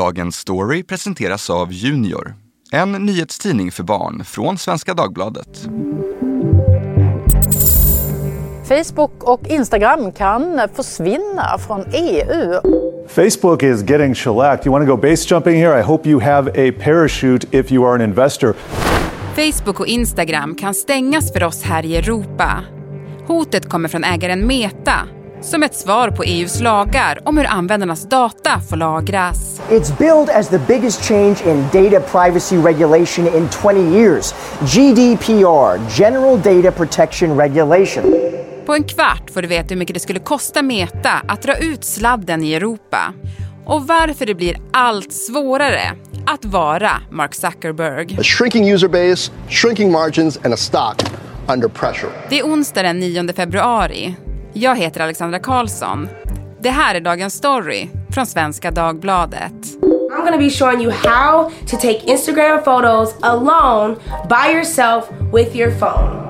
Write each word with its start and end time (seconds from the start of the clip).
Dagens 0.00 0.36
story 0.36 0.82
presenteras 0.82 1.50
av 1.50 1.72
Junior, 1.72 2.34
en 2.72 2.92
nyhetstidning 2.92 3.72
för 3.72 3.82
barn 3.82 4.24
från 4.24 4.58
Svenska 4.58 4.94
Dagbladet. 4.94 5.68
Facebook 8.68 9.24
och 9.24 9.46
Instagram 9.46 10.12
kan 10.12 10.60
försvinna 10.74 11.58
från 11.66 11.84
EU. 11.92 12.60
Facebook 13.08 13.62
is 13.62 13.90
getting 13.90 14.14
shellacked. 14.14 14.66
You 14.66 14.72
want 14.72 14.88
to 14.88 14.96
go 14.96 15.02
base 15.10 15.34
jumping 15.34 15.54
here? 15.54 15.80
I 15.80 15.82
hope 15.82 16.08
you 16.08 16.20
have 16.20 16.50
a 16.50 16.72
parachute 16.84 17.46
if 17.50 17.72
you 17.72 17.86
are 17.88 17.94
an 17.94 18.00
investor. 18.00 18.54
Facebook 19.34 19.80
och 19.80 19.86
Instagram 19.86 20.54
kan 20.54 20.74
stängas 20.74 21.32
för 21.32 21.44
oss 21.44 21.62
här 21.62 21.84
i 21.84 21.96
Europa. 21.96 22.64
Hotet 23.26 23.68
kommer 23.68 23.88
från 23.88 24.04
ägaren 24.04 24.46
Meta 24.46 25.08
som 25.42 25.62
ett 25.62 25.74
svar 25.74 26.10
på 26.10 26.22
EUs 26.22 26.60
lagar 26.60 27.18
om 27.24 27.38
hur 27.38 27.46
användarnas 27.46 28.08
data 28.08 28.60
får 28.70 28.76
lagras. 28.76 29.60
It's 29.70 29.98
billed 29.98 30.30
as 30.30 30.48
the 30.48 30.58
biggest 30.58 31.04
change 31.04 31.36
in 31.46 31.62
data 31.72 32.00
privacy 32.00 32.56
regulation 32.56 33.26
in 33.26 33.48
20 33.62 33.98
years. 33.98 34.34
GDPR, 34.60 36.00
General 36.00 36.40
Data 36.42 36.72
Protection 36.72 37.36
Regulation. 37.40 38.14
På 38.66 38.74
en 38.74 38.84
kvart 38.84 39.30
får 39.30 39.42
du 39.42 39.48
veta 39.48 39.68
hur 39.68 39.76
mycket 39.76 39.94
det 39.94 40.00
skulle 40.00 40.20
kosta 40.20 40.62
Meta 40.62 41.12
att 41.28 41.42
dra 41.42 41.56
ut 41.56 41.84
sladden 41.84 42.44
i 42.44 42.54
Europa 42.54 43.14
och 43.66 43.86
varför 43.86 44.26
det 44.26 44.34
blir 44.34 44.56
allt 44.72 45.12
svårare 45.12 45.92
att 46.26 46.44
vara 46.44 46.90
Mark 47.10 47.34
Zuckerberg. 47.34 48.16
A 48.20 48.22
shrinking 48.22 48.70
user 48.70 48.88
base, 48.88 49.32
shrinking 49.48 49.92
margins 49.92 50.38
and 50.44 50.54
a 50.54 50.56
stock 50.56 51.02
under 51.54 51.68
pressure. 51.68 52.10
Det 52.28 52.38
är 52.38 52.44
onsdag 52.44 52.82
den 52.82 52.98
9 52.98 53.32
februari. 53.32 54.16
Jag 54.52 54.76
heter 54.76 55.00
Alexandra 55.00 55.38
Karlsson. 55.38 56.08
Det 56.60 56.70
här 56.70 56.94
är 56.94 57.00
dagens 57.00 57.34
story 57.34 57.88
från 58.10 58.26
Svenska 58.26 58.70
Dagbladet. 58.70 59.52
I'm 59.82 60.32
to 60.32 60.38
be 60.38 60.50
showing 60.50 60.80
you 60.80 60.92
how 60.92 61.50
to 61.66 61.76
take 61.76 62.00
Instagram 62.06 62.64
photos 62.64 63.14
alone 63.22 63.96
by 64.28 64.52
yourself 64.52 65.04
with 65.32 65.56
your 65.56 65.70
phone. 65.70 66.20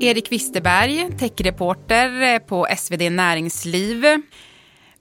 Erik 0.00 0.32
Wisterberg, 0.32 1.18
techreporter 1.18 2.38
på 2.38 2.66
SvD 2.76 3.10
Näringsliv. 3.10 4.04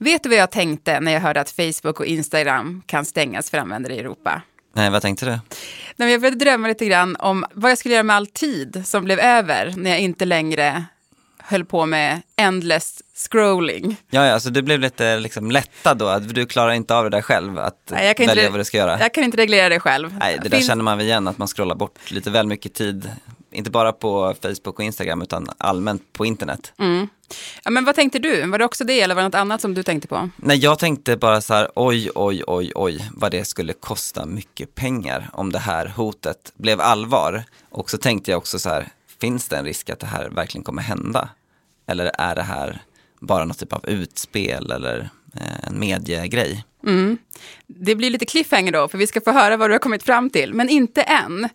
Vet 0.04 0.24
du 0.24 0.30
vad 0.30 0.38
jag 0.38 0.52
tänkte 0.52 1.00
när 1.00 1.12
jag 1.12 1.20
hörde 1.20 1.42
att 1.42 1.52
Facebook 1.52 2.00
och 2.00 2.06
Instagram 2.06 2.84
kan 2.86 3.06
stängas 3.06 3.50
för 3.50 3.58
användare 3.58 3.96
i 3.96 4.00
Europa? 4.00 4.42
Nej, 4.74 4.90
vad 4.90 5.02
tänkte 5.02 5.26
du? 5.26 5.40
Nej, 5.96 6.12
jag 6.12 6.22
började 6.22 6.38
drömma 6.38 6.68
lite 6.68 6.86
grann 6.86 7.16
om 7.16 7.46
vad 7.54 7.72
jag 7.72 7.78
skulle 7.78 7.94
göra 7.94 8.04
med 8.04 8.16
all 8.16 8.28
tid 8.28 8.84
som 8.86 9.04
blev 9.04 9.20
över 9.20 9.74
när 9.78 9.90
jag 9.90 10.00
inte 10.00 10.26
längre 10.26 10.86
höll 11.38 11.66
på 11.66 11.86
med 11.86 12.22
endless 12.36 13.02
scrolling. 13.16 13.96
Ja, 14.10 14.26
ja, 14.26 14.40
så 14.40 14.50
du 14.50 14.62
blev 14.62 14.80
lite 14.80 15.20
liksom 15.20 15.52
lättad 15.52 15.98
då, 15.98 16.08
att 16.08 16.34
du 16.36 16.46
klarar 16.46 16.72
inte 16.72 16.96
av 16.96 17.04
det 17.04 17.10
där 17.10 17.22
själv, 17.22 17.60
att 17.60 17.90
Nej, 17.92 18.14
välja 18.18 18.34
inte, 18.34 18.50
vad 18.50 18.60
du 18.60 18.64
ska 18.64 18.78
göra? 18.78 19.00
Jag 19.00 19.14
kan 19.14 19.24
inte 19.24 19.38
reglera 19.38 19.70
det 19.70 19.80
själv. 19.80 20.18
Nej, 20.20 20.38
det 20.42 20.50
där 20.50 20.58
Finns... 20.58 20.68
känner 20.68 20.84
man 20.84 20.98
väl 20.98 21.08
igen, 21.08 21.28
att 21.28 21.38
man 21.38 21.48
scrollar 21.48 21.76
bort 21.76 22.12
lite 22.12 22.30
väl 22.30 22.48
mycket 22.48 22.74
tid, 22.74 23.10
inte 23.52 23.72
bara 23.72 23.92
på 23.92 24.36
Facebook 24.42 24.80
och 24.80 24.84
Instagram, 24.86 25.22
utan 25.22 25.50
allmänt 25.58 26.14
på 26.14 26.26
internet. 26.26 26.74
Mm. 26.80 27.08
Ja, 27.64 27.72
men 27.72 27.86
vad 27.86 27.96
tänkte 27.96 28.20
du? 28.20 28.48
Var 28.48 28.60
det 28.60 28.66
också 28.66 28.84
det 28.84 29.02
eller 29.02 29.16
var 29.16 29.22
det 29.22 29.28
något 29.28 29.36
annat 29.36 29.62
som 29.62 29.74
du 29.74 29.84
tänkte 29.84 30.08
på? 30.08 30.30
Nej, 30.36 30.58
jag 30.58 30.80
tänkte 30.80 31.18
bara 31.18 31.42
så 31.42 31.54
här, 31.54 31.70
oj, 31.76 32.10
oj, 32.16 32.44
oj, 32.48 32.72
oj, 32.76 33.10
vad 33.14 33.32
det 33.32 33.46
skulle 33.46 33.74
kosta 33.74 34.26
mycket 34.26 34.76
pengar 34.76 35.30
om 35.34 35.52
det 35.52 35.60
här 35.60 35.88
hotet 35.88 36.54
blev 36.56 36.82
allvar. 36.82 37.44
Och 37.70 37.90
så 37.90 37.98
tänkte 37.98 38.32
jag 38.32 38.38
också 38.38 38.60
så 38.60 38.70
här, 38.70 38.88
finns 39.22 39.48
det 39.48 39.58
en 39.58 39.66
risk 39.66 39.90
att 39.90 40.00
det 40.00 40.08
här 40.08 40.30
verkligen 40.30 40.64
kommer 40.64 40.82
hända? 40.82 41.30
Eller 41.88 42.12
är 42.18 42.36
det 42.36 42.44
här 42.44 42.82
bara 43.20 43.46
något 43.46 43.60
typ 43.60 43.74
av 43.74 43.90
utspel 43.90 44.72
eller 44.72 45.10
eh, 45.36 45.68
en 45.68 45.80
mediegrej? 45.80 46.66
Mm. 46.88 47.18
Det 47.68 47.96
blir 47.96 48.10
lite 48.10 48.26
cliffhanger 48.26 48.72
då, 48.72 48.88
för 48.88 48.98
vi 48.98 49.08
ska 49.08 49.22
få 49.22 49.32
höra 49.32 49.58
vad 49.58 49.70
du 49.70 49.74
har 49.74 49.80
kommit 49.80 50.04
fram 50.04 50.30
till, 50.30 50.54
men 50.54 50.70
inte 50.70 51.02
än. 51.02 51.50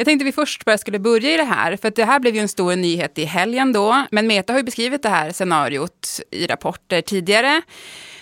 Jag 0.00 0.04
tänkte 0.04 0.24
vi 0.24 0.32
först 0.32 0.64
bara 0.64 0.78
skulle 0.78 0.98
börja 0.98 1.34
i 1.34 1.36
det 1.36 1.44
här, 1.44 1.76
för 1.76 1.88
att 1.88 1.94
det 1.94 2.04
här 2.04 2.20
blev 2.20 2.34
ju 2.34 2.40
en 2.40 2.48
stor 2.48 2.76
nyhet 2.76 3.18
i 3.18 3.24
helgen 3.24 3.72
då. 3.72 4.06
Men 4.10 4.26
Meta 4.26 4.52
har 4.52 4.58
ju 4.58 4.64
beskrivit 4.64 5.02
det 5.02 5.08
här 5.08 5.32
scenariot 5.32 6.20
i 6.30 6.46
rapporter 6.46 7.00
tidigare. 7.00 7.62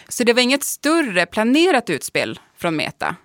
Så 0.08 0.24
det 0.24 0.32
var 0.32 0.42
inget 0.42 0.64
större 0.64 1.26
planerat 1.26 1.90
utspel 1.90 2.40
från 2.58 2.76
Meta. 2.76 3.16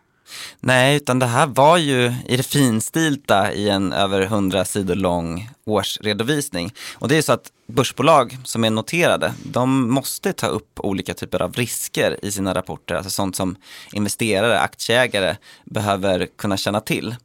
Nej, 0.60 0.96
utan 0.96 1.20
det 1.20 1.26
här 1.26 1.48
var 1.48 1.78
ju 1.78 2.14
i 2.28 2.38
det 2.38 2.44
finstilta 2.44 3.54
i 3.54 3.70
en 3.70 3.94
över 3.94 4.26
hundra 4.26 4.66
sidor 4.66 4.96
lång 4.96 5.50
årsredovisning. 5.66 6.74
Och 6.94 7.08
det 7.08 7.18
är 7.18 7.22
så 7.22 7.34
att 7.34 7.52
börsbolag 7.68 8.38
som 8.44 8.64
är 8.64 8.70
noterade, 8.70 9.34
de 9.44 9.92
måste 9.92 10.34
ta 10.34 10.48
upp 10.48 10.80
olika 10.80 11.14
typer 11.14 11.42
av 11.42 11.54
risker 11.54 12.26
i 12.26 12.32
sina 12.32 12.54
rapporter, 12.54 12.96
alltså 12.96 13.10
sånt 13.10 13.36
som 13.36 13.56
investerare, 13.94 14.60
aktieägare 14.60 15.36
behöver 15.66 16.28
kunna 16.38 16.58
känna 16.58 16.82
till. 16.82 17.16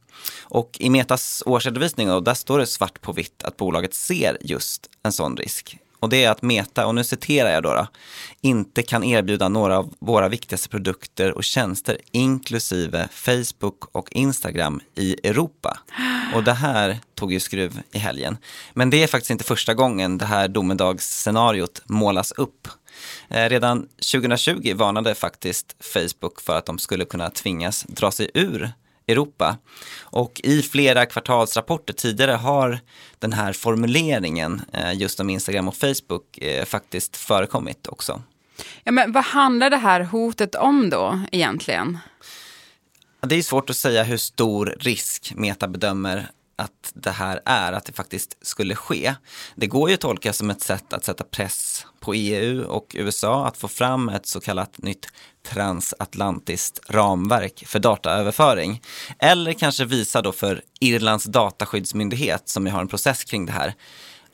Och 0.41 0.77
i 0.79 0.89
Metas 0.89 1.43
årsredovisning, 1.45 2.07
då, 2.07 2.19
där 2.19 2.33
står 2.33 2.59
det 2.59 2.67
svart 2.67 3.01
på 3.01 3.11
vitt 3.11 3.43
att 3.43 3.57
bolaget 3.57 3.93
ser 3.93 4.37
just 4.41 4.89
en 5.03 5.11
sån 5.11 5.37
risk. 5.37 5.77
Och 5.99 6.09
det 6.09 6.23
är 6.23 6.29
att 6.29 6.41
Meta, 6.41 6.85
och 6.85 6.95
nu 6.95 7.03
citerar 7.03 7.49
jag 7.49 7.63
då, 7.63 7.73
då, 7.73 7.87
inte 8.41 8.83
kan 8.83 9.03
erbjuda 9.03 9.49
några 9.49 9.77
av 9.77 9.93
våra 9.99 10.29
viktigaste 10.29 10.69
produkter 10.69 11.31
och 11.31 11.43
tjänster 11.43 11.97
inklusive 12.11 13.07
Facebook 13.11 13.95
och 13.95 14.11
Instagram 14.11 14.81
i 14.95 15.27
Europa. 15.27 15.79
Och 16.33 16.43
det 16.43 16.53
här 16.53 16.97
tog 17.15 17.33
ju 17.33 17.39
skruv 17.39 17.79
i 17.91 17.97
helgen. 17.97 18.37
Men 18.73 18.89
det 18.89 19.03
är 19.03 19.07
faktiskt 19.07 19.31
inte 19.31 19.43
första 19.43 19.73
gången 19.73 20.17
det 20.17 20.25
här 20.25 20.47
domedagsscenariot 20.47 21.81
målas 21.85 22.31
upp. 22.31 22.67
Eh, 23.29 23.49
redan 23.49 23.87
2020 24.11 24.73
varnade 24.75 25.15
faktiskt 25.15 25.75
Facebook 25.79 26.41
för 26.41 26.57
att 26.57 26.65
de 26.65 26.79
skulle 26.79 27.05
kunna 27.05 27.29
tvingas 27.29 27.83
dra 27.83 28.11
sig 28.11 28.31
ur 28.33 28.71
Europa. 29.07 29.57
Och 29.99 30.41
i 30.43 30.61
flera 30.61 31.05
kvartalsrapporter 31.05 31.93
tidigare 31.93 32.31
har 32.31 32.79
den 33.19 33.33
här 33.33 33.53
formuleringen 33.53 34.61
eh, 34.73 34.93
just 34.93 35.19
om 35.19 35.29
Instagram 35.29 35.67
och 35.67 35.75
Facebook 35.75 36.37
eh, 36.37 36.65
faktiskt 36.65 37.17
förekommit 37.17 37.87
också. 37.87 38.21
Ja, 38.83 38.91
men 38.91 39.11
vad 39.11 39.23
handlar 39.23 39.69
det 39.69 39.77
här 39.77 40.01
hotet 40.01 40.55
om 40.55 40.89
då 40.89 41.21
egentligen? 41.31 41.97
Det 43.21 43.35
är 43.35 43.41
svårt 43.41 43.69
att 43.69 43.77
säga 43.77 44.03
hur 44.03 44.17
stor 44.17 44.75
risk 44.79 45.33
Meta 45.35 45.67
bedömer 45.67 46.29
att 46.57 46.91
det 46.93 47.11
här 47.11 47.41
är, 47.45 47.73
att 47.73 47.85
det 47.85 47.93
faktiskt 47.93 48.37
skulle 48.41 48.75
ske. 48.75 49.15
Det 49.55 49.67
går 49.67 49.89
ju 49.89 49.93
att 49.93 50.01
tolka 50.01 50.33
som 50.33 50.49
ett 50.49 50.61
sätt 50.61 50.93
att 50.93 51.05
sätta 51.05 51.23
press 51.23 51.85
på 51.99 52.13
EU 52.13 52.63
och 52.63 52.95
USA 52.99 53.47
att 53.47 53.57
få 53.57 53.67
fram 53.67 54.09
ett 54.09 54.25
så 54.25 54.39
kallat 54.39 54.77
nytt 54.77 55.07
transatlantiskt 55.47 56.79
ramverk 56.89 57.63
för 57.67 57.79
dataöverföring. 57.79 58.81
Eller 59.19 59.53
kanske 59.53 59.85
visa 59.85 60.21
då 60.21 60.31
för 60.31 60.61
Irlands 60.79 61.25
dataskyddsmyndighet, 61.25 62.49
som 62.49 62.65
ju 62.65 62.71
har 62.71 62.81
en 62.81 62.87
process 62.87 63.23
kring 63.23 63.45
det 63.45 63.51
här, 63.51 63.73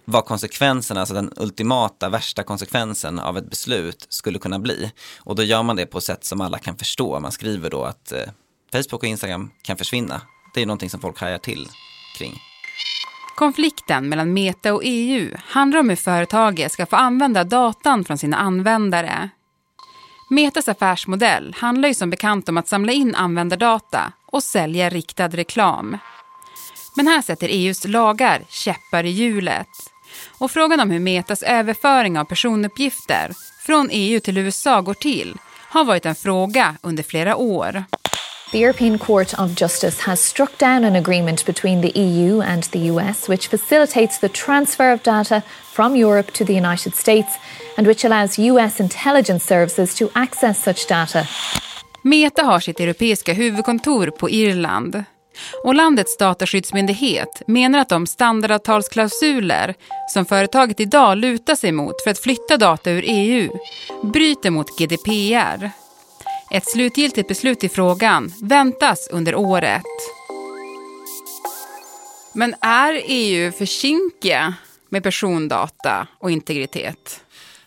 vad 0.05 0.25
konsekvenserna, 0.25 1.00
alltså 1.00 1.16
den 1.16 1.34
ultimata 1.35 2.09
värsta 2.09 2.44
konsekvensen 2.44 3.19
av 3.19 3.38
ett 3.38 3.50
beslut 3.50 4.05
skulle 4.09 4.40
kunna 4.40 4.59
bli. 4.59 4.91
Och 5.17 5.35
då 5.35 5.44
gör 5.44 5.63
man 5.63 5.75
det 5.75 5.85
på 5.85 5.97
ett 5.97 6.03
sätt 6.03 6.25
som 6.25 6.41
alla 6.41 6.59
kan 6.59 6.78
förstå. 6.78 7.19
Man 7.19 7.31
skriver 7.31 7.69
då 7.69 7.84
att 7.84 8.11
eh, 8.11 8.25
Facebook 8.72 9.03
och 9.03 9.09
Instagram 9.09 9.51
kan 9.61 9.78
försvinna. 9.78 10.22
Det 10.53 10.61
är 10.61 10.66
någonting 10.66 10.90
som 10.90 11.01
folk 11.01 11.19
hajar 11.19 11.38
till 11.38 11.67
kring. 12.18 12.40
Konflikten 13.35 14.09
mellan 14.09 14.34
Meta 14.34 14.74
och 14.74 14.81
EU 14.84 15.38
handlar 15.46 15.79
om 15.79 15.90
hur 15.90 15.96
företaget 15.96 16.72
ska 16.72 16.85
få 16.85 16.96
använda 16.96 17.44
datan 17.44 18.06
från 18.06 18.18
sina 18.18 18.38
användare. 18.38 19.29
Metas 20.29 20.68
affärsmodell 20.68 21.56
handlar 21.57 21.90
ju 21.90 21.96
som 21.96 22.09
bekant 22.09 22.50
om 22.50 22.57
att 22.57 22.68
samla 22.68 22.91
in 22.91 23.16
användardata 23.16 24.13
och 24.25 24.44
sälja 24.44 24.90
riktad 24.90 25.28
reklam. 25.28 25.97
Men 26.96 27.07
här 27.07 27.22
sätter 27.22 27.47
EUs 27.52 27.88
lagar 27.88 28.41
käppar 28.50 29.03
i 29.03 29.09
hjulet. 29.09 29.67
Och 30.38 30.52
frågan 30.52 30.79
om 30.79 30.91
hur 30.91 30.99
Metas 30.99 31.43
överföring 31.43 32.20
av 32.20 32.26
personuppgifter 32.26 33.32
från 33.66 33.90
EU 33.91 34.20
till 34.20 34.38
USA 34.38 34.82
går 34.82 34.93
till 34.93 35.38
har 35.70 35.85
varit 35.85 36.05
en 36.05 36.16
fråga 36.16 36.76
under 36.82 37.03
flera 37.03 37.35
år. 37.35 37.84
The 38.53 38.59
European 38.59 39.00
Court 39.00 39.34
of 39.40 39.55
Justice 39.55 40.00
has 40.02 40.20
struck 40.20 40.59
down 40.59 40.84
an 40.84 40.96
agreement 40.96 41.46
between 41.46 41.82
the 41.82 42.00
EU 42.00 42.41
and 42.41 42.64
the 42.64 42.79
US 42.79 43.29
which 43.29 43.47
facilitates 43.47 44.20
the 44.20 44.29
transfer 44.29 44.94
of 44.94 45.02
data 45.03 45.41
from 45.73 45.96
Europe 45.96 46.32
to 46.34 46.46
the 46.46 46.53
United 46.53 46.96
States 46.96 47.40
and 47.78 47.88
which 47.88 48.05
allows 48.05 48.40
US 48.40 48.79
intelligence 48.79 49.46
services 49.46 49.96
to 49.96 50.09
access 50.14 50.64
such 50.64 50.88
data. 50.88 51.28
Meta 52.03 52.44
har 52.44 52.59
sitt 52.59 52.79
europeiska 52.79 53.34
huvudkontor 53.34 54.08
på 54.08 54.29
Irland. 54.29 55.03
Och 55.64 55.76
landets 55.76 56.17
dataskyddsmyndighet 56.17 57.41
menar 57.47 57.79
att 57.79 57.90
de 57.90 58.08
standardavtalsklausuler 58.08 59.76
som 60.09 60.26
företaget 60.26 60.79
idag 60.79 61.17
lutar 61.17 61.55
sig 61.55 61.72
mot 61.72 62.02
för 62.03 62.11
att 62.11 62.20
flytta 62.20 62.58
data 62.58 62.91
ur 62.91 63.03
EU 63.08 63.50
bryter 64.03 64.50
mot 64.50 64.78
GDPR. 64.79 65.83
Ett 66.53 66.70
slutgiltigt 66.70 67.28
beslut 67.28 67.64
i 67.64 67.70
frågan 67.70 68.34
väntas 68.41 69.08
under 69.11 69.35
året. 69.35 69.84
Men 72.34 72.55
är 72.61 73.02
EU 73.05 73.52
för 73.52 73.66
kinkiga 73.66 74.53
med 74.90 75.03
persondata 75.03 76.08
och 76.20 76.32
integritet? 76.32 77.23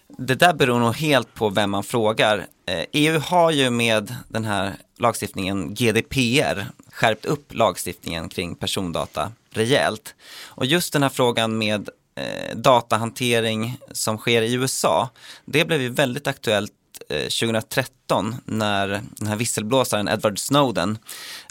Det 0.09 0.35
där 0.35 0.55
beror 0.55 0.81
nog 0.81 0.95
helt 0.95 1.35
på 1.35 1.49
vem 1.49 1.71
man 1.71 1.85
frågar. 1.85 2.47
Eh, 2.67 2.85
EU 2.93 3.19
har 3.19 3.51
ju 3.51 3.71
med 3.71 4.15
den 4.29 4.45
här 4.45 4.75
lagstiftningen 4.99 5.75
GDPR 5.75 6.67
skärpt 6.93 7.25
upp 7.25 7.55
lagstiftningen 7.55 8.29
kring 8.29 8.55
persondata 8.55 9.33
rejält. 9.51 10.15
Och 10.45 10.67
just 10.67 10.93
den 10.93 11.03
här 11.03 11.11
frågan 11.11 11.59
med 11.59 11.89
eh, 12.15 12.57
datahantering 12.57 13.79
som 13.93 14.19
sker 14.19 14.43
i 14.43 14.55
USA, 14.55 15.09
det 15.45 15.65
blev 15.65 15.83
ju 15.83 15.89
väldigt 15.89 16.27
aktuellt 16.27 16.73
Eh, 17.09 17.21
2013 17.21 18.35
när 18.45 18.89
den 19.17 19.29
här 19.29 19.37
visselblåsaren 19.37 20.09
Edward 20.09 20.39
Snowden 20.39 20.99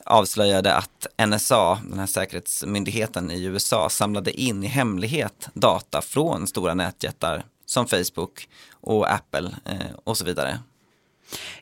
avslöjade 0.03 0.75
att 0.75 1.07
NSA, 1.27 1.79
den 1.89 1.99
här 1.99 2.07
säkerhetsmyndigheten 2.07 3.31
i 3.31 3.43
USA, 3.43 3.89
samlade 3.89 4.31
in 4.31 4.63
i 4.63 4.67
hemlighet 4.67 5.49
data 5.53 6.01
från 6.01 6.47
stora 6.47 6.73
nätjättar 6.73 7.43
som 7.65 7.87
Facebook 7.87 8.49
och 8.71 9.11
Apple 9.11 9.55
eh, 9.65 9.95
och 10.03 10.17
så 10.17 10.25
vidare. 10.25 10.59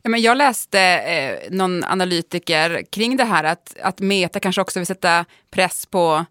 Ja, 0.01 0.09
men 0.09 0.21
jag 0.21 0.37
läste 0.37 0.79
eh, 0.81 1.51
någon 1.51 1.83
analytiker 1.83 2.83
kring 2.89 3.17
det 3.17 3.23
här 3.23 3.43
att, 3.43 3.75
att 3.81 3.99
Meta 3.99 4.39
kanske 4.39 4.61
också 4.61 4.79
vill 4.79 4.87
sätta 4.87 5.25
press 5.51 5.85
på 5.85 6.25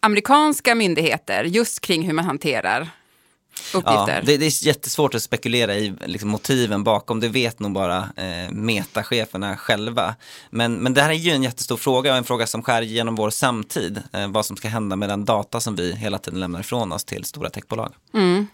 amerikanska 0.00 0.74
myndigheter 0.74 1.44
just 1.44 1.80
kring 1.80 2.02
hur 2.02 2.12
man 2.12 2.24
hanterar 2.24 2.90
uppgifter. 3.74 4.14
Ja, 4.14 4.22
det, 4.24 4.36
det, 4.36 4.46
är 4.46 4.66
jättesvårt 4.66 5.14
att 5.14 5.22
spekulera 5.22 5.74
i 5.74 5.94
liksom, 6.04 6.28
motiven 6.28 6.84
bakom, 6.84 7.20
det 7.20 7.28
vet 7.28 7.58
nog 7.58 7.72
bara 7.72 7.98
eh, 8.16 8.50
metacheferna 8.50 9.56
själva. 9.56 10.14
Men, 10.50 10.74
men 10.74 10.94
det 10.94 11.02
här 11.02 11.10
är 11.10 11.14
ju 11.14 11.30
en 11.30 11.42
jättestor 11.42 11.76
fråga 11.76 12.10
och 12.10 12.16
en 12.16 12.24
fråga 12.24 12.46
som 12.46 12.62
skär 12.62 12.82
genom 12.82 13.14
vår 13.14 13.30
samtid, 13.30 14.02
eh, 14.12 14.28
vad 14.28 14.46
som 14.46 14.56
ska 14.56 14.68
hända 14.68 14.96
med 14.96 15.08
den 15.08 15.24
data 15.24 15.60
som 15.60 15.76
vi 15.76 15.92
hela 15.92 16.18
tiden 16.18 16.40
lämnar 16.40 16.60
ifrån 16.60 16.92
oss 16.92 17.04
till 17.04 17.24
stora 17.24 17.50
techbolag. 17.50 17.92
Mm. 18.14 18.46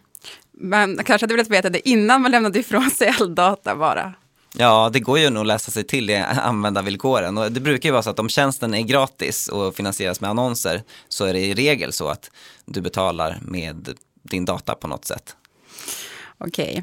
Man 0.61 0.97
kanske 0.97 1.25
hade 1.25 1.35
velat 1.35 1.51
veta 1.51 1.71
det 1.71 1.89
innan 1.89 2.23
man 2.23 2.31
lämnade 2.31 2.59
ifrån 2.59 2.91
sig 2.91 3.15
all 3.21 3.35
data 3.35 3.77
bara. 3.77 4.15
Ja, 4.55 4.91
det 4.93 5.01
går 5.01 5.19
ju 5.19 5.31
nog 5.31 5.41
att 5.41 5.47
läsa 5.47 5.71
sig 5.71 5.85
till 5.85 6.11
i 6.11 6.17
användarvillkoren 6.17 7.39
och 7.39 7.53
det 7.53 7.61
brukar 7.61 7.89
ju 7.89 7.93
vara 7.93 8.03
så 8.03 8.11
att 8.11 8.19
om 8.19 8.29
tjänsten 8.29 8.75
är 8.75 8.83
gratis 8.83 9.49
och 9.49 9.75
finansieras 9.75 10.21
med 10.21 10.31
annonser 10.31 10.83
så 11.09 11.25
är 11.25 11.33
det 11.33 11.41
i 11.41 11.55
regel 11.55 11.93
så 11.93 12.09
att 12.09 12.31
du 12.65 12.81
betalar 12.81 13.39
med 13.43 13.95
din 14.32 14.44
data 14.44 14.75
på 14.75 14.88
något 14.88 15.05
sätt. 15.05 15.37
Okej. 16.38 16.70
Okay. 16.70 16.82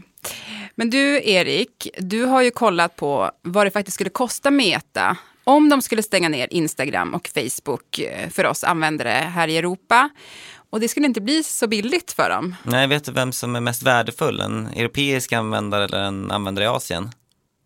Men 0.75 0.89
du, 0.89 1.21
Erik, 1.23 1.87
du 1.97 2.23
har 2.23 2.41
ju 2.41 2.51
kollat 2.51 2.95
på 2.95 3.31
vad 3.41 3.65
det 3.65 3.71
faktiskt 3.71 3.95
skulle 3.95 4.09
kosta 4.09 4.51
Meta 4.51 5.17
om 5.43 5.69
de 5.69 5.81
skulle 5.81 6.03
stänga 6.03 6.29
ner 6.29 6.47
Instagram 6.51 7.13
och 7.13 7.29
Facebook 7.33 7.99
eh, 7.99 8.29
för 8.29 8.45
oss 8.45 8.63
användare 8.63 9.09
här 9.09 9.47
i 9.47 9.57
Europa. 9.57 10.09
Och 10.69 10.79
det 10.79 10.87
skulle 10.87 11.05
inte 11.05 11.21
bli 11.21 11.43
så 11.43 11.67
billigt 11.67 12.11
för 12.11 12.29
dem. 12.29 12.55
Nej, 12.63 12.87
vet 12.87 13.03
du 13.03 13.11
vem 13.11 13.31
som 13.31 13.55
är 13.55 13.59
mest 13.59 13.83
värdefull? 13.83 14.39
En 14.39 14.67
europeisk 14.67 15.33
användare 15.33 15.85
eller 15.85 15.97
en 15.97 16.31
användare 16.31 16.65
i 16.65 16.67
Asien? 16.67 17.11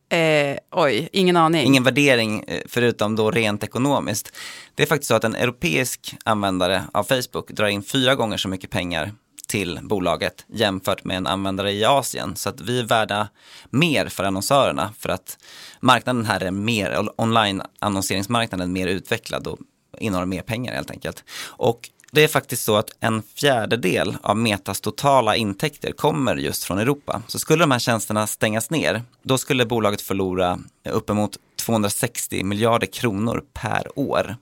Eh, 0.10 0.58
oj, 0.72 1.10
ingen 1.12 1.38
aning. 1.38 1.66
Ingen 1.66 1.84
värdering 1.84 2.44
eh, 2.48 2.62
förutom 2.68 3.16
då 3.16 3.32
rent 3.32 3.64
ekonomiskt. 3.64 4.36
Det 4.76 4.84
är 4.84 4.88
faktiskt 4.88 5.08
så 5.08 5.16
att 5.16 5.24
en 5.24 5.36
europeisk 5.36 6.16
användare 6.26 6.84
av 6.94 7.04
Facebook 7.04 7.52
drar 7.52 7.68
in 7.68 7.84
fyra 7.84 8.16
gånger 8.16 8.38
så 8.38 8.48
mycket 8.48 8.70
pengar 8.70 9.12
till 9.54 9.80
bolaget 9.84 10.46
jämfört 10.48 11.04
med 11.04 11.18
en 11.18 11.28
användare 11.28 11.72
i 11.72 11.86
Asien. 11.86 12.36
Så 12.36 12.50
att 12.50 12.62
vi 12.62 12.80
är 12.80 12.84
värda 12.84 13.28
mer 13.70 14.08
för 14.08 14.24
annonsörerna 14.24 14.94
för 15.00 15.10
att 15.10 15.38
marknaden 15.80 16.26
här 16.26 16.44
är 16.44 16.52
mer, 16.52 17.10
online-annonseringsmarknaden 17.16 18.74
mer 18.74 18.88
utvecklad 18.88 19.48
och 19.48 19.60
innehåller 20.00 20.28
mer 20.28 20.42
pengar 20.42 20.74
helt 20.74 20.92
enkelt. 20.92 21.24
Och 21.46 21.90
det 22.12 22.24
är 22.24 22.28
faktiskt 22.28 22.64
så 22.64 22.76
att 22.76 22.90
en 23.00 23.24
fjärdedel 23.36 24.16
av 24.22 24.38
Metas 24.38 24.82
totala 24.82 25.36
intäkter 25.36 25.92
kommer 25.92 26.36
just 26.36 26.64
från 26.64 26.80
Europa. 26.80 27.22
Så 27.28 27.40
skulle 27.40 27.64
de 27.64 27.72
här 27.72 27.80
tjänsterna 27.80 28.28
stängas 28.28 28.70
ner, 28.70 29.04
då 29.24 29.38
skulle 29.38 29.66
bolaget 29.66 30.02
förlora 30.02 30.60
uppemot 30.90 31.38
260 31.56 32.44
miljarder 32.44 32.88
kronor 32.88 33.44
per 33.54 34.00
år. 34.00 34.36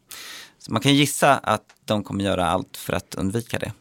Så 0.60 0.72
man 0.72 0.82
kan 0.82 0.96
gissa 0.96 1.38
att 1.38 1.66
de 1.86 2.04
kommer 2.04 2.24
göra 2.24 2.48
allt 2.48 2.78
för 2.78 2.94
att 2.94 3.16
undvika 3.16 3.60
det. 3.60 3.72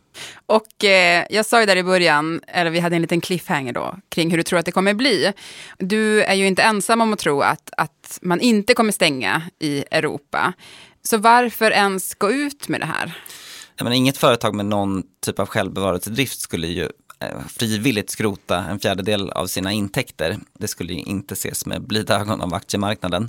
Och 0.46 0.84
eh, 0.84 1.26
jag 1.30 1.46
sa 1.46 1.60
ju 1.60 1.66
där 1.66 1.76
i 1.76 1.82
början, 1.82 2.40
eller 2.46 2.70
vi 2.70 2.80
hade 2.80 2.96
en 2.96 3.02
liten 3.02 3.20
cliffhanger 3.20 3.72
då, 3.72 3.96
kring 4.08 4.30
hur 4.30 4.36
du 4.36 4.42
tror 4.42 4.58
att 4.58 4.66
det 4.66 4.72
kommer 4.72 4.94
bli. 4.94 5.32
Du 5.78 6.22
är 6.22 6.34
ju 6.34 6.46
inte 6.46 6.62
ensam 6.62 7.00
om 7.00 7.12
att 7.12 7.18
tro 7.18 7.40
att, 7.40 7.70
att 7.76 8.18
man 8.22 8.40
inte 8.40 8.74
kommer 8.74 8.92
stänga 8.92 9.42
i 9.58 9.84
Europa. 9.90 10.52
Så 11.02 11.18
varför 11.18 11.70
ens 11.70 12.14
gå 12.14 12.30
ut 12.30 12.68
med 12.68 12.80
det 12.80 12.86
här? 12.86 13.18
Ja, 13.76 13.84
men 13.84 13.92
inget 13.92 14.18
företag 14.18 14.54
med 14.54 14.66
någon 14.66 15.02
typ 15.24 15.38
av 15.38 15.46
självbevarelsedrift 15.46 16.40
skulle 16.40 16.66
ju 16.66 16.88
eh, 17.20 17.40
frivilligt 17.48 18.10
skrota 18.10 18.64
en 18.70 18.80
fjärdedel 18.80 19.30
av 19.30 19.46
sina 19.46 19.72
intäkter. 19.72 20.38
Det 20.58 20.68
skulle 20.68 20.92
ju 20.92 21.00
inte 21.00 21.34
ses 21.34 21.66
med 21.66 21.82
blida 21.82 22.20
ögon 22.20 22.40
av 22.40 22.54
aktiemarknaden 22.54 23.28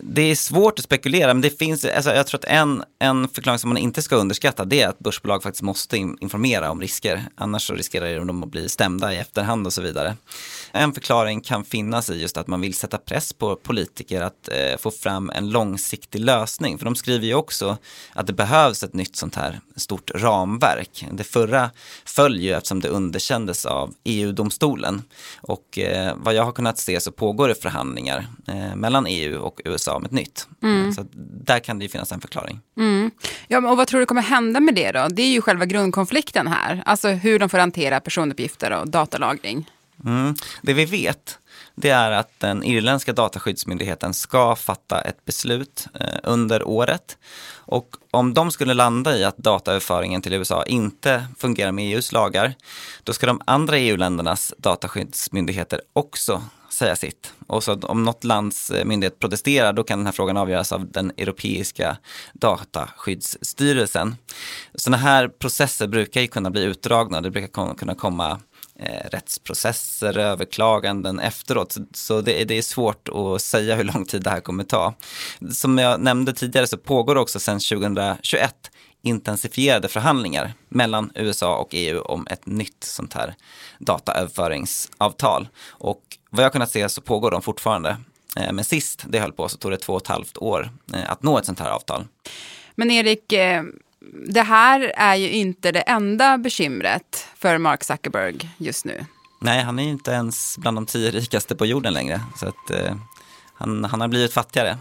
det 0.00 0.22
är 0.22 0.34
svårt 0.34 0.78
att 0.78 0.84
spekulera, 0.84 1.34
men 1.34 1.40
det 1.40 1.58
finns, 1.58 1.84
alltså 1.84 2.10
jag 2.10 2.26
tror 2.26 2.38
att 2.38 2.44
en, 2.44 2.84
en 2.98 3.28
förklaring 3.28 3.58
som 3.58 3.70
man 3.70 3.76
inte 3.76 4.02
ska 4.02 4.16
underskatta 4.16 4.64
det 4.64 4.82
är 4.82 4.88
att 4.88 4.98
börsbolag 4.98 5.42
faktiskt 5.42 5.62
måste 5.62 5.96
informera 5.96 6.70
om 6.70 6.80
risker. 6.80 7.24
Annars 7.34 7.66
så 7.66 7.74
riskerar 7.74 8.24
de 8.24 8.42
att 8.42 8.48
bli 8.48 8.68
stämda 8.68 9.14
i 9.14 9.16
efterhand 9.16 9.66
och 9.66 9.72
så 9.72 9.82
vidare. 9.82 10.16
En 10.72 10.92
förklaring 10.92 11.40
kan 11.40 11.64
finnas 11.64 12.10
i 12.10 12.20
just 12.20 12.36
att 12.36 12.46
man 12.46 12.60
vill 12.60 12.74
sätta 12.74 12.98
press 12.98 13.32
på 13.32 13.56
politiker 13.56 14.20
att 14.20 14.48
eh, 14.48 14.78
få 14.78 14.90
fram 14.90 15.30
en 15.30 15.50
långsiktig 15.50 16.20
lösning. 16.20 16.78
För 16.78 16.84
de 16.84 16.96
skriver 16.96 17.26
ju 17.26 17.34
också 17.34 17.76
att 18.12 18.26
det 18.26 18.32
behövs 18.32 18.82
ett 18.82 18.94
nytt 18.94 19.16
sånt 19.16 19.34
här 19.34 19.60
stort 19.76 20.10
ramverk. 20.14 21.06
Det 21.12 21.24
förra 21.24 21.70
föll 22.04 22.40
ju 22.40 22.52
eftersom 22.52 22.80
det 22.80 22.88
underkändes 22.88 23.66
av 23.66 23.94
EU-domstolen. 24.04 25.02
Och 25.40 25.78
eh, 25.78 26.14
vad 26.16 26.34
jag 26.34 26.44
har 26.44 26.52
kunnat 26.52 26.78
se 26.78 27.00
så 27.00 27.12
pågår 27.12 27.48
det 27.48 27.54
förhandlingar 27.54 28.26
eh, 28.48 28.76
mellan 28.76 29.06
EU 29.06 29.40
och 29.40 29.60
USA 29.64 29.73
om 29.88 30.04
ett 30.04 30.10
nytt. 30.10 30.48
Mm. 30.62 30.92
Så 30.92 31.06
där 31.44 31.58
kan 31.58 31.78
det 31.78 31.84
ju 31.84 31.88
finnas 31.88 32.12
en 32.12 32.20
förklaring. 32.20 32.60
Mm. 32.76 33.10
Ja, 33.48 33.70
och 33.70 33.76
vad 33.76 33.86
tror 33.86 34.00
du 34.00 34.06
kommer 34.06 34.22
hända 34.22 34.60
med 34.60 34.74
det 34.74 34.92
då? 34.92 35.08
Det 35.10 35.22
är 35.22 35.30
ju 35.30 35.40
själva 35.40 35.66
grundkonflikten 35.66 36.46
här. 36.46 36.82
Alltså 36.86 37.08
hur 37.08 37.38
de 37.38 37.48
får 37.48 37.58
hantera 37.58 38.00
personuppgifter 38.00 38.70
och 38.70 38.88
datalagring. 38.90 39.70
Mm. 40.04 40.34
Det 40.62 40.74
vi 40.74 40.84
vet 40.84 41.38
det 41.74 41.90
är 41.90 42.10
att 42.10 42.40
den 42.40 42.64
irländska 42.64 43.12
dataskyddsmyndigheten 43.12 44.14
ska 44.14 44.56
fatta 44.56 45.00
ett 45.00 45.24
beslut 45.24 45.86
eh, 46.00 46.18
under 46.22 46.68
året. 46.68 47.18
Och 47.56 47.96
om 48.10 48.34
de 48.34 48.50
skulle 48.50 48.74
landa 48.74 49.16
i 49.16 49.24
att 49.24 49.36
dataöverföringen 49.36 50.22
till 50.22 50.32
USA 50.32 50.64
inte 50.64 51.26
fungerar 51.38 51.72
med 51.72 51.84
EUs 51.84 52.12
lagar, 52.12 52.54
då 53.02 53.12
ska 53.12 53.26
de 53.26 53.40
andra 53.44 53.78
EU-ländernas 53.78 54.54
dataskyddsmyndigheter 54.58 55.80
också 55.92 56.42
säga 56.74 56.96
sitt. 56.96 57.32
Och 57.46 57.64
så 57.64 57.74
om 57.74 58.04
något 58.04 58.24
lands 58.24 58.70
eh, 58.70 58.84
myndighet 58.84 59.18
protesterar, 59.18 59.72
då 59.72 59.84
kan 59.84 59.98
den 59.98 60.06
här 60.06 60.12
frågan 60.12 60.36
avgöras 60.36 60.72
av 60.72 60.92
den 60.92 61.12
europeiska 61.16 61.96
dataskyddsstyrelsen. 62.32 64.16
Sådana 64.74 64.96
här 64.96 65.28
processer 65.28 65.86
brukar 65.86 66.20
ju 66.20 66.26
kunna 66.26 66.50
bli 66.50 66.62
utdragna, 66.62 67.20
det 67.20 67.30
brukar 67.30 67.74
kunna 67.74 67.94
komma 67.94 68.40
eh, 68.78 69.08
rättsprocesser, 69.10 70.18
överklaganden 70.18 71.18
efteråt. 71.20 71.72
Så, 71.72 71.80
så 71.94 72.20
det, 72.20 72.44
det, 72.44 72.58
är 72.58 72.62
svårt 72.62 73.08
att 73.08 73.42
säga 73.42 73.76
hur 73.76 73.84
lång 73.84 74.04
tid 74.04 74.22
det 74.22 74.30
här 74.30 74.40
kommer 74.40 74.64
ta. 74.64 74.94
Som 75.50 75.78
jag 75.78 76.00
nämnde 76.00 76.32
tidigare 76.32 76.66
så 76.66 76.78
pågår 76.78 77.16
också 77.16 77.40
sedan 77.40 77.60
2021 77.60 78.70
intensifierade 79.04 79.88
förhandlingar 79.88 80.54
mellan 80.68 81.10
USA 81.14 81.56
och 81.56 81.68
EU 81.70 82.00
om 82.00 82.26
ett 82.30 82.46
nytt 82.46 82.84
sånt 82.84 83.14
här 83.14 83.34
dataöverföringsavtal. 83.78 85.48
Och 85.68 86.02
vad 86.30 86.44
jag 86.44 86.52
kunnat 86.52 86.70
se 86.70 86.88
så 86.88 87.00
pågår 87.00 87.30
de 87.30 87.42
fortfarande. 87.42 87.96
Eh, 88.36 88.52
men 88.52 88.64
sist 88.64 89.04
det 89.08 89.18
höll 89.18 89.32
på 89.32 89.48
så 89.48 89.56
tog 89.56 89.70
det 89.70 89.76
två 89.76 89.92
och 89.92 90.02
ett 90.02 90.08
halvt 90.08 90.36
år 90.36 90.70
eh, 90.94 91.10
att 91.10 91.22
nå 91.22 91.38
ett 91.38 91.46
sånt 91.46 91.60
här 91.60 91.70
avtal. 91.70 92.04
Men 92.74 92.90
Erik, 92.90 93.32
eh, 93.32 93.62
det 94.26 94.42
här 94.42 94.92
är 94.96 95.14
ju 95.14 95.30
inte 95.30 95.72
det 95.72 95.80
enda 95.80 96.38
bekymret 96.38 97.26
för 97.36 97.58
Mark 97.58 97.84
Zuckerberg 97.84 98.48
just 98.58 98.84
nu. 98.84 99.06
Nej, 99.40 99.62
han 99.62 99.78
är 99.78 99.82
ju 99.82 99.90
inte 99.90 100.10
ens 100.10 100.58
bland 100.58 100.76
de 100.76 100.86
tio 100.86 101.10
rikaste 101.10 101.56
på 101.56 101.66
jorden 101.66 101.92
längre. 101.92 102.20
Så 102.36 102.48
att, 102.48 102.70
eh, 102.70 102.96
han, 103.54 103.84
han 103.84 104.00
har 104.00 104.08
blivit 104.08 104.32
fattigare. 104.32 104.78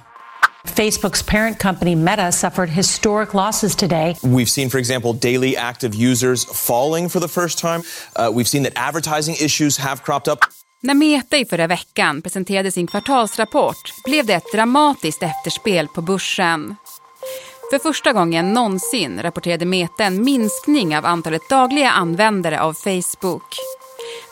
Facebook's 0.68 1.22
parent 1.22 1.60
company 1.60 1.96
Meta 1.96 2.32
suffered 2.32 2.70
historic 2.70 3.34
losses 3.34 3.76
today. 3.76 4.16
We've 4.24 4.50
seen, 4.50 4.70
for 4.70 4.80
example, 4.80 5.14
daily 5.14 5.58
active 5.58 5.94
users 5.96 6.46
falling 6.46 7.10
for 7.10 7.20
the 7.20 7.28
first 7.28 7.60
time. 7.60 7.82
Uh, 8.16 8.32
we've 8.34 8.48
seen 8.48 8.64
that 8.64 8.74
advertising 8.76 9.36
issues 9.46 9.78
have 9.78 10.04
cropped 10.04 10.28
up. 10.34 10.40
När 10.82 10.94
Meta 10.94 11.38
i 11.38 11.46
förra 11.46 11.68
veckan 11.68 12.22
presenterade 12.22 12.72
sin 12.72 12.88
kvartalsrapport 12.88 13.94
blev 14.06 14.26
det 14.26 14.34
ett 14.34 14.52
dramatiskt 14.54 15.24
efterspel 15.24 15.88
på 15.88 16.02
börsen. 16.02 16.76
För 17.72 17.80
första 17.80 18.14
gången 18.14 18.54
någonsin 18.54 19.22
rapporterade 19.22 19.66
Meta 19.66 20.04
en 20.04 20.24
minskning 20.24 20.98
av 20.98 21.06
antalet 21.06 21.50
dagliga 21.50 21.92
användare 21.92 22.62
av 22.62 22.74
Facebook. 22.74 23.56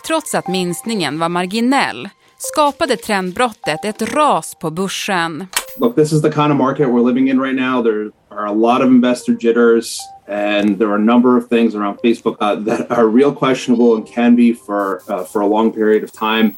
Trots 0.08 0.36
att 0.36 0.48
minskningen 0.48 1.20
var 1.20 1.30
marginell 1.30 2.10
skapade 2.38 2.98
trendbrottet 2.98 3.86
ett 3.86 4.02
ras 4.02 4.56
på 4.62 4.72
börsen. 4.72 5.48
Look, 5.78 5.96
this 5.96 6.12
is 6.12 6.22
the 6.22 6.30
kind 6.30 6.52
of 6.52 6.58
market 6.58 6.90
we're 6.90 7.02
living 7.02 7.28
in 7.30 7.40
right 7.40 7.56
now. 7.56 7.82
There 7.82 8.12
are 8.30 8.46
a 8.46 8.52
lot 8.52 8.82
of 8.82 8.88
investor 8.88 9.34
jitters, 9.34 10.00
and 10.28 10.78
there 10.80 10.90
are 10.90 10.96
a 10.96 11.06
number 11.14 11.38
of 11.38 11.48
things 11.48 11.76
around 11.76 12.00
Facebook 12.04 12.36
uh, 12.40 12.56
that 12.56 12.92
are 12.92 13.08
real 13.08 13.32
questionable 13.32 13.96
and 13.96 14.06
can 14.06 14.36
be 14.36 14.54
for 14.54 15.02
uh, 15.08 15.24
for 15.24 15.42
a 15.42 15.48
long 15.48 15.72
period 15.72 16.04
of 16.04 16.12
time. 16.12 16.56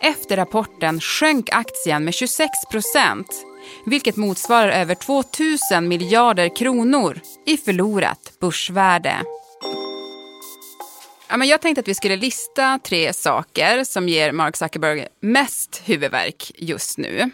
Efter 0.00 0.36
rapporten 0.36 1.00
sjönk 1.00 1.48
aktien 1.52 2.04
med 2.04 2.14
26 2.14 2.50
procent, 2.70 3.26
vilket 3.86 4.16
motsvarar 4.16 4.68
över 4.68 4.94
2 4.94 5.22
000 5.72 5.82
miljarder 5.84 6.56
kronor 6.56 7.20
i 7.46 7.56
förlorat 7.56 8.32
börsvärde. 8.40 9.14
Ja, 11.28 11.36
men 11.36 11.48
jag 11.48 11.60
tänkte 11.60 11.80
att 11.80 11.88
vi 11.88 11.94
skulle 11.94 12.16
lista 12.16 12.78
tre 12.78 13.12
saker 13.12 13.84
som 13.84 14.08
ger 14.08 14.32
Mark 14.32 14.56
Zuckerberg 14.56 15.06
mest 15.20 15.82
huvudvärk 15.84 16.52
just 16.54 16.98
nu. 16.98 17.30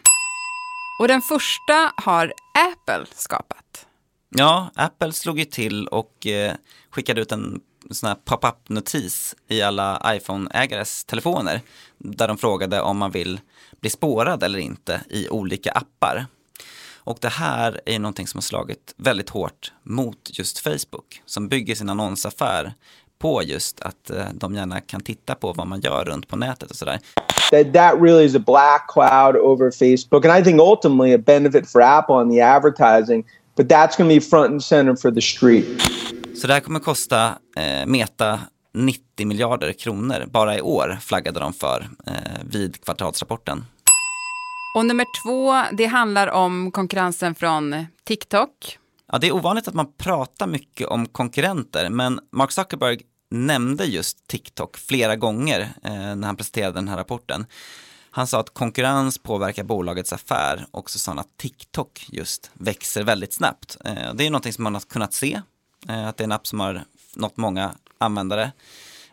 Och 0.99 1.09
den 1.09 1.23
första 1.23 1.93
har 1.97 2.33
Apple 2.55 3.07
skapat. 3.15 3.87
Ja, 4.29 4.71
Apple 4.75 5.13
slog 5.13 5.39
ju 5.39 5.45
till 5.45 5.89
och 5.89 6.27
eh, 6.27 6.55
skickade 6.91 7.21
ut 7.21 7.33
en 7.33 7.61
sån 7.91 8.09
här 8.09 8.15
pop-up-notis 8.15 9.35
i 9.49 9.63
alla 9.63 10.03
iPhone-ägares 10.07 11.05
telefoner 11.05 11.61
där 11.99 12.29
de 12.29 12.39
frågade 12.39 12.81
om 12.81 12.99
man 12.99 13.11
vill 13.11 13.41
bli 13.81 13.91
spårad 13.91 14.43
eller 14.43 14.59
inte 14.59 15.01
i 15.11 15.29
olika 15.29 15.73
appar. 15.73 16.27
Och 16.97 17.19
det 17.21 17.29
här 17.29 17.81
är 17.87 17.99
någonting 17.99 18.27
som 18.27 18.39
har 18.39 18.43
slagit 18.43 18.95
väldigt 18.97 19.31
hårt 19.31 19.73
mot 19.83 20.31
just 20.39 20.59
Facebook 20.59 21.23
som 21.27 21.49
bygger 21.49 21.75
sin 21.75 21.91
annonsaffär 21.91 22.75
på 23.19 23.43
just 23.43 23.81
att 23.81 24.11
eh, 24.11 24.25
de 24.35 24.55
gärna 24.55 24.81
kan 24.81 25.01
titta 25.01 25.35
på 25.35 25.53
vad 25.53 25.67
man 25.67 25.81
gör 25.81 26.05
runt 26.05 26.29
på 26.29 26.37
nätet 26.37 26.71
och 26.71 26.77
sådär. 26.77 27.01
That 27.51 27.75
that 27.75 28.03
really 28.03 28.25
is 28.25 28.35
a 28.35 28.43
black 28.47 28.91
cloud 28.93 29.37
over 29.37 29.71
Facebook, 29.71 30.25
and 30.25 30.41
I 30.41 30.45
think 30.45 30.61
ultimately 30.61 31.15
a 31.15 31.19
benefit 31.19 31.71
for 31.71 31.83
Apple 31.83 32.15
on 32.15 32.31
the 32.31 32.41
advertising. 32.41 33.25
But 33.57 33.69
that's 33.69 33.97
going 33.97 34.11
to 34.11 34.15
be 34.15 34.21
front 34.21 34.51
and 34.51 34.65
center 34.65 34.97
for 34.97 35.11
the 35.11 35.21
street. 35.21 35.83
Så 36.35 36.47
det 36.47 36.53
här 36.53 36.61
kommer 36.61 36.81
kosta 36.81 37.39
eh, 37.57 37.87
Meta 37.87 38.41
90 38.75 39.27
miljarder 39.27 39.73
kronor 39.73 40.25
bara 40.31 40.57
i 40.57 40.61
år 40.61 40.99
flaggade 41.01 41.41
de 41.41 41.53
för 41.53 41.89
eh, 42.07 42.13
vid 42.45 42.85
kvartalsrapporten. 42.85 43.65
Och 44.75 44.87
nummer 44.87 45.07
två, 45.23 45.63
det 45.77 45.87
handlar 45.87 46.27
om 46.31 46.71
konkurrensen 46.73 47.35
från 47.35 47.87
TikTok. 48.05 48.79
Ja, 49.13 49.19
det 49.19 49.27
är 49.27 49.33
ovanligt 49.33 49.69
att 49.69 49.75
man 49.75 49.93
pratar 49.93 50.47
mycket 50.47 50.87
om 50.87 51.07
konkurrenter, 51.07 51.91
men 51.91 52.21
Mark 52.33 52.53
Zuckerberg 52.53 53.01
nämnde 53.31 53.85
just 53.85 54.27
TikTok 54.27 54.77
flera 54.77 55.17
gånger 55.17 55.61
eh, 55.83 56.17
när 56.17 56.27
han 56.27 56.37
presenterade 56.37 56.75
den 56.75 56.89
här 56.89 56.97
rapporten. 56.97 57.47
Han 58.11 58.27
sa 58.27 58.41
att 58.41 58.55
konkurrens 58.55 59.19
påverkar 59.19 59.65
bolagets 59.65 60.13
affär 60.13 60.67
och 60.71 60.91
så 60.91 60.99
sa 60.99 61.11
han 61.11 61.19
att 61.19 61.37
TikTok 61.37 62.07
just 62.09 62.51
växer 62.55 63.05
väldigt 63.05 63.33
snabbt. 63.33 63.77
Eh, 63.85 64.15
det 64.15 64.27
är 64.27 64.31
någonting 64.31 64.53
som 64.53 64.65
man 64.65 64.75
har 64.75 64.81
kunnat 64.81 65.13
se, 65.13 65.41
eh, 65.89 66.09
att 66.09 66.17
det 66.17 66.23
är 66.23 66.27
en 66.27 66.33
app 66.33 66.47
som 66.47 66.61
har 66.61 66.85
nått 67.15 67.37
många 67.37 67.75
användare. 67.99 68.53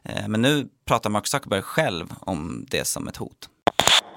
Eh, 0.04 0.28
men 0.28 0.42
nu 0.42 0.70
pratar 0.86 1.10
Mark 1.10 1.28
Zuckerberg 1.28 1.62
själv 1.62 2.14
om 2.20 2.66
det 2.70 2.86
som 2.86 3.08
ett 3.08 3.18
hot. 3.18 3.50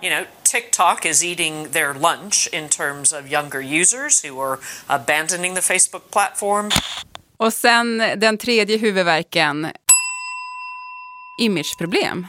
You 0.02 0.10
know, 0.10 0.24
TikTok 0.42 1.06
is 1.06 1.24
eating 1.24 1.68
their 1.72 1.94
lunch 1.94 2.48
in 2.52 2.68
terms 2.68 3.12
of 3.12 3.32
younger 3.32 3.60
users 3.60 4.24
who 4.24 4.40
are 4.40 4.58
abandoning 4.86 5.54
the 5.54 5.60
Facebook 5.60 6.10
platform. 6.10 6.70
Och 7.36 7.52
sen 7.52 7.98
den 8.16 8.38
tredje 8.38 8.76
huvudverken, 8.76 9.66
imageproblem. 11.40 12.26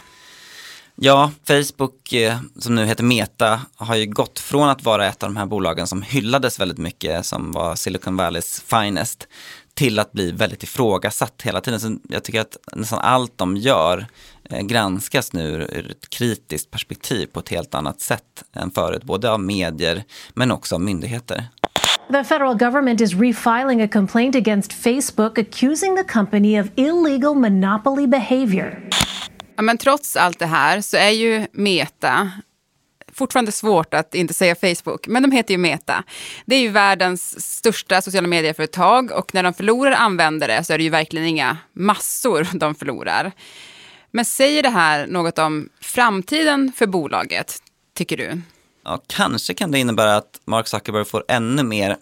Ja, 0.95 1.31
Facebook 1.47 2.13
eh, 2.13 2.39
som 2.59 2.75
nu 2.75 2.85
heter 2.85 3.03
Meta 3.03 3.61
har 3.75 3.95
ju 3.95 4.05
gått 4.05 4.39
från 4.39 4.69
att 4.69 4.83
vara 4.83 5.07
ett 5.07 5.23
av 5.23 5.29
de 5.29 5.37
här 5.37 5.45
bolagen 5.45 5.87
som 5.87 6.01
hyllades 6.01 6.59
väldigt 6.59 6.77
mycket 6.77 7.25
som 7.25 7.51
var 7.51 7.75
Silicon 7.75 8.17
Valleys 8.17 8.61
finest 8.61 9.27
till 9.73 9.99
att 9.99 10.11
bli 10.11 10.31
väldigt 10.31 10.63
ifrågasatt 10.63 11.41
hela 11.41 11.61
tiden. 11.61 11.79
Så 11.79 11.97
jag 12.09 12.23
tycker 12.23 12.41
att 12.41 12.57
nästan 12.73 12.99
allt 12.99 13.37
de 13.37 13.57
gör 13.57 14.07
granskas 14.49 15.33
nu 15.33 15.49
ur 15.49 15.91
ett 15.91 16.09
kritiskt 16.09 16.71
perspektiv 16.71 17.25
på 17.25 17.39
ett 17.39 17.49
helt 17.49 17.75
annat 17.75 18.01
sätt 18.01 18.43
än 18.55 18.71
förut, 18.71 19.03
både 19.03 19.31
av 19.31 19.39
medier 19.39 20.03
men 20.33 20.51
också 20.51 20.75
av 20.75 20.81
myndigheter. 20.81 21.43
The 22.11 22.23
federal 22.23 22.57
government 22.57 23.01
is 23.01 23.13
refiling 23.13 23.81
a 23.81 23.87
complaint 23.87 24.35
against 24.35 24.73
Facebook 24.73 25.37
accusing 25.37 25.95
the 25.95 26.03
company 26.03 26.61
of 26.61 26.67
illegal 26.75 27.35
monopoly 27.35 28.07
behavior. 28.07 28.89
Ja, 29.55 29.61
men 29.61 29.77
trots 29.77 30.15
allt 30.15 30.39
det 30.39 30.45
här 30.45 30.81
så 30.81 30.97
är 30.97 31.09
ju 31.09 31.47
Meta 31.51 32.31
fortfarande 33.13 33.51
svårt 33.51 33.93
att 33.93 34.15
inte 34.15 34.33
säga 34.33 34.55
Facebook, 34.55 35.07
men 35.07 35.23
de 35.23 35.31
heter 35.31 35.53
ju 35.53 35.57
Meta. 35.57 36.03
Det 36.45 36.55
är 36.55 36.59
ju 36.59 36.69
världens 36.69 37.55
största 37.55 38.01
sociala 38.01 38.27
medieföretag 38.27 39.11
och 39.11 39.33
när 39.33 39.43
de 39.43 39.53
förlorar 39.53 39.91
användare 39.91 40.63
så 40.63 40.73
är 40.73 40.77
det 40.77 40.83
ju 40.83 40.89
verkligen 40.89 41.27
inga 41.27 41.57
massor 41.73 42.47
de 42.53 42.75
förlorar. 42.75 43.31
Men 44.11 44.25
säger 44.25 44.63
det 44.63 44.69
här 44.69 45.07
något 45.07 45.39
om 45.39 45.69
framtiden 45.81 46.71
för 46.75 46.87
bolaget, 46.87 47.57
tycker 47.93 48.17
du? 48.17 48.41
Ja, 48.83 49.01
kanske 49.07 49.53
kan 49.53 49.71
det 49.71 49.79
innebära 49.79 50.15
att 50.15 50.41
Mark 50.45 50.67
Zuckerberg 50.67 51.05
får 51.05 51.23
ännu 51.27 51.63
mer 51.63 51.97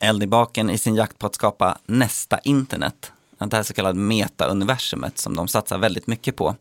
eld 0.00 0.22
i 0.22 0.26
baken 0.26 0.70
i 0.70 0.78
sin 0.78 0.94
jakt 0.94 1.18
på 1.18 1.26
att 1.26 1.34
skapa 1.34 1.78
nästa 1.86 2.38
internet. 2.38 3.12
Det 3.38 3.56
här 3.56 3.62
så 3.62 3.74
kallade 3.74 3.98
meta-universumet 3.98 5.18
som 5.18 5.36
de 5.36 5.48
satsar 5.48 5.78
väldigt 5.78 6.06
mycket 6.06 6.36
på. 6.36 6.56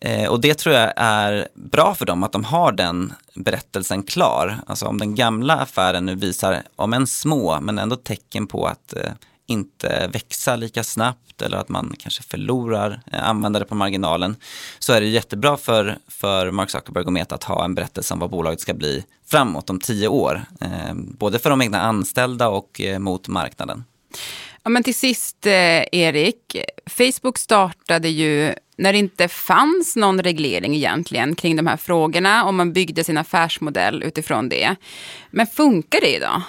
Eh, 0.00 0.28
och 0.28 0.40
det 0.40 0.54
tror 0.54 0.74
jag 0.74 0.92
är 0.96 1.48
bra 1.54 1.94
för 1.94 2.06
dem, 2.06 2.22
att 2.22 2.32
de 2.32 2.44
har 2.44 2.72
den 2.72 3.12
berättelsen 3.34 4.02
klar. 4.02 4.58
Alltså 4.66 4.86
om 4.86 4.98
den 4.98 5.14
gamla 5.14 5.56
affären 5.56 6.06
nu 6.06 6.14
visar, 6.14 6.62
om 6.76 6.92
än 6.92 7.06
små, 7.06 7.60
men 7.60 7.78
ändå 7.78 7.96
tecken 7.96 8.46
på 8.46 8.66
att 8.66 8.96
eh, 8.96 9.12
inte 9.46 10.10
växa 10.12 10.56
lika 10.56 10.84
snabbt 10.84 11.42
eller 11.42 11.56
att 11.56 11.68
man 11.68 11.94
kanske 11.98 12.22
förlorar 12.22 13.00
eh, 13.12 13.28
användare 13.28 13.64
på 13.64 13.74
marginalen 13.74 14.36
så 14.78 14.92
är 14.92 15.00
det 15.00 15.06
jättebra 15.06 15.56
för, 15.56 15.98
för 16.08 16.50
Mark 16.50 16.70
Zuckerberg 16.70 17.04
och 17.04 17.12
Meta 17.12 17.34
att 17.34 17.44
ha 17.44 17.64
en 17.64 17.74
berättelse 17.74 18.14
om 18.14 18.20
vad 18.20 18.30
bolaget 18.30 18.60
ska 18.60 18.74
bli 18.74 19.04
framåt 19.26 19.70
om 19.70 19.80
tio 19.80 20.08
år. 20.08 20.44
Eh, 20.60 20.94
både 20.94 21.38
för 21.38 21.50
de 21.50 21.62
egna 21.62 21.80
anställda 21.80 22.48
och 22.48 22.80
eh, 22.80 22.98
mot 22.98 23.28
marknaden. 23.28 23.84
Ja, 24.62 24.70
men 24.70 24.82
till 24.82 24.94
sist, 24.94 25.46
eh, 25.46 25.82
Erik, 25.92 26.56
Facebook 26.86 27.38
startade 27.38 28.08
ju 28.08 28.54
när 28.76 28.92
det 28.92 28.98
inte 28.98 29.28
fanns 29.28 29.96
någon 29.96 30.22
reglering 30.22 30.74
egentligen 30.74 31.34
kring 31.34 31.56
de 31.56 31.66
här 31.66 31.76
frågorna 31.76 32.44
och 32.44 32.54
man 32.54 32.72
byggde 32.72 33.04
sin 33.04 33.18
affärsmodell 33.18 34.02
utifrån 34.02 34.48
det. 34.48 34.76
Men 35.30 35.46
funkar 35.46 36.00
det 36.00 36.16
idag? 36.16 36.42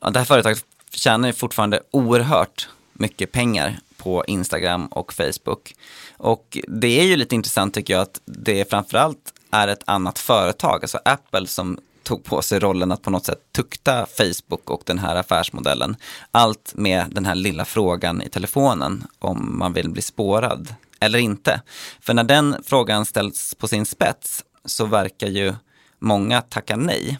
Ja, 0.00 0.10
det 0.10 0.18
här 0.18 0.26
företaget 0.26 0.64
tjänar 0.96 1.28
ju 1.28 1.32
fortfarande 1.32 1.80
oerhört 1.90 2.68
mycket 2.92 3.32
pengar 3.32 3.78
på 3.96 4.24
Instagram 4.26 4.86
och 4.86 5.12
Facebook. 5.12 5.74
Och 6.16 6.58
det 6.68 7.00
är 7.00 7.04
ju 7.04 7.16
lite 7.16 7.34
intressant 7.34 7.74
tycker 7.74 7.94
jag 7.94 8.02
att 8.02 8.20
det 8.24 8.70
framförallt 8.70 9.32
är 9.50 9.68
ett 9.68 9.82
annat 9.84 10.18
företag, 10.18 10.78
alltså 10.82 10.98
Apple 11.04 11.46
som 11.46 11.78
tog 12.02 12.24
på 12.24 12.42
sig 12.42 12.58
rollen 12.58 12.92
att 12.92 13.02
på 13.02 13.10
något 13.10 13.26
sätt 13.26 13.40
tukta 13.52 14.06
Facebook 14.06 14.70
och 14.70 14.82
den 14.86 14.98
här 14.98 15.16
affärsmodellen. 15.16 15.96
Allt 16.30 16.72
med 16.74 17.06
den 17.10 17.24
här 17.24 17.34
lilla 17.34 17.64
frågan 17.64 18.22
i 18.22 18.28
telefonen 18.28 19.06
om 19.18 19.58
man 19.58 19.72
vill 19.72 19.90
bli 19.90 20.02
spårad 20.02 20.74
eller 21.00 21.18
inte. 21.18 21.60
För 22.00 22.14
när 22.14 22.24
den 22.24 22.56
frågan 22.64 23.04
ställs 23.06 23.54
på 23.54 23.68
sin 23.68 23.86
spets 23.86 24.44
så 24.64 24.86
verkar 24.86 25.26
ju 25.26 25.54
många 25.98 26.42
tacka 26.42 26.76
nej. 26.76 27.18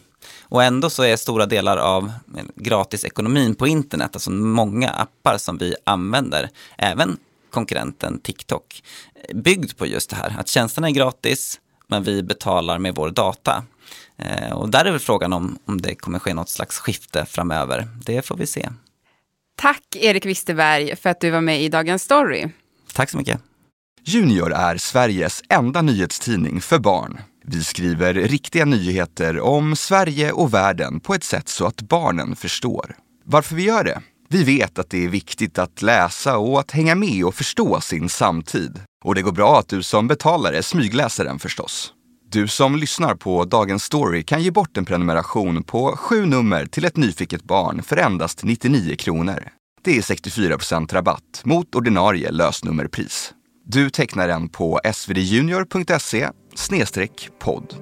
Och 0.57 0.65
ändå 0.65 0.91
så 0.91 1.03
är 1.03 1.17
stora 1.17 1.47
delar 1.47 1.77
av 1.77 2.13
gratisekonomin 2.55 3.55
på 3.55 3.67
internet, 3.67 4.11
alltså 4.13 4.31
många 4.31 4.91
appar 4.91 5.39
som 5.39 5.59
vi 5.59 5.75
använder, 5.85 6.51
även 6.79 7.17
konkurrenten 7.51 8.21
TikTok, 8.21 8.83
byggd 9.35 9.77
på 9.77 9.87
just 9.87 10.11
det 10.11 10.17
här, 10.17 10.37
att 10.39 10.49
tjänsterna 10.49 10.89
är 10.89 10.93
gratis, 10.93 11.61
men 11.87 12.03
vi 12.03 12.23
betalar 12.23 12.79
med 12.79 12.95
vår 12.95 13.11
data. 13.11 13.65
Eh, 14.19 14.53
och 14.53 14.69
där 14.69 14.85
är 14.85 14.91
väl 14.91 15.01
frågan 15.01 15.33
om, 15.33 15.59
om 15.65 15.81
det 15.81 15.95
kommer 15.95 16.19
ske 16.19 16.35
något 16.35 16.49
slags 16.49 16.79
skifte 16.79 17.27
framöver. 17.27 17.89
Det 18.05 18.23
får 18.23 18.37
vi 18.37 18.47
se. 18.47 18.69
Tack 19.57 19.97
Erik 19.97 20.27
Wisterberg 20.27 20.97
för 20.97 21.11
att 21.11 21.21
du 21.21 21.31
var 21.31 21.41
med 21.41 21.63
i 21.63 21.69
Dagens 21.69 22.03
Story. 22.03 22.49
Tack 22.93 23.11
så 23.11 23.17
mycket. 23.17 23.41
Junior 24.05 24.53
är 24.53 24.77
Sveriges 24.77 25.43
enda 25.49 25.83
nyhetstidning 25.83 26.61
för 26.61 26.79
barn. 26.79 27.19
Vi 27.49 27.65
skriver 27.65 28.15
riktiga 28.15 28.65
nyheter 28.65 29.41
om 29.41 29.77
Sverige 29.77 30.33
och 30.33 30.55
världen 30.55 31.01
på 31.01 31.15
ett 31.15 31.25
sätt 31.25 31.49
så 31.49 31.67
att 31.67 31.83
barnen 31.83 32.37
förstår. 32.37 32.97
Varför 33.25 33.57
vi 33.57 33.63
gör 33.63 33.85
det? 33.85 34.01
Vi 34.29 34.45
vet 34.45 34.79
att 34.79 34.91
det 34.91 35.05
är 35.05 35.09
viktigt 35.09 35.59
att 35.59 35.83
läsa 35.83 36.39
och 36.39 36.61
att 36.61 36.71
hänga 36.71 36.95
med 36.95 37.25
och 37.25 37.35
förstå 37.35 37.81
sin 37.81 38.09
samtid. 38.09 38.81
Och 39.05 39.15
det 39.15 39.23
går 39.23 39.33
bra 39.33 39.59
att 39.59 39.69
du 39.69 39.83
som 39.83 40.09
betalare 40.09 40.63
smygläser 40.63 41.25
den 41.25 41.39
förstås. 41.39 41.93
Du 42.31 42.49
som 42.49 42.77
lyssnar 42.77 43.15
på 43.15 43.45
Dagens 43.45 43.85
Story 43.85 44.23
kan 44.23 44.43
ge 44.43 44.51
bort 44.51 44.77
en 44.77 44.85
prenumeration 44.85 45.63
på 45.63 45.97
sju 45.97 46.27
nummer 46.27 46.67
till 46.67 46.85
ett 46.85 46.97
nyfiket 46.97 47.45
barn 47.45 47.83
för 47.83 47.97
endast 47.97 48.45
99 48.45 48.97
kronor. 48.97 49.49
Det 49.83 49.97
är 49.97 50.03
64% 50.03 50.95
rabatt 50.95 51.43
mot 51.45 51.75
ordinarie 51.75 52.31
lösnummerpris. 52.31 53.33
Du 53.69 53.91
tecknar 53.91 54.29
den 54.29 54.49
på 54.49 54.81
svdjunior.se 54.95 56.29
snedstreck 56.57 57.31
podd. 57.39 57.75